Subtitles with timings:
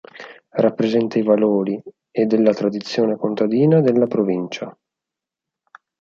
[0.55, 4.75] Rappresenta i valori e della tradizione contadina della provincia.